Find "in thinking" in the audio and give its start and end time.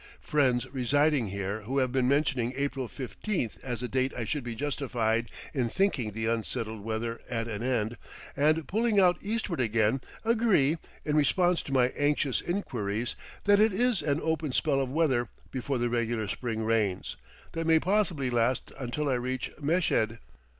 5.53-6.11